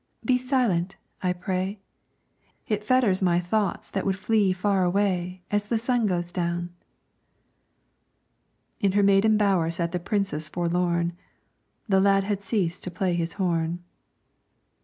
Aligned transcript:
Be 0.25 0.35
silent, 0.39 0.97
I 1.21 1.31
pray, 1.31 1.79
It 2.67 2.83
fetters 2.83 3.21
my 3.21 3.39
thoughts 3.39 3.91
that 3.91 4.03
would 4.03 4.15
flee 4.17 4.51
far 4.51 4.83
away, 4.83 5.43
As 5.51 5.67
the 5.67 5.77
sun 5.77 6.07
goes 6.07 6.31
down." 6.31 6.71
In 8.79 8.93
her 8.93 9.03
maiden 9.03 9.37
bower 9.37 9.69
sat 9.69 9.91
the 9.91 9.99
Princess 9.99 10.47
forlorn, 10.47 11.13
The 11.87 11.99
lad 12.01 12.23
had 12.23 12.41
ceased 12.41 12.83
to 12.85 12.89
play 12.89 13.11
on 13.11 13.17
his 13.17 13.33
horn. 13.33 13.83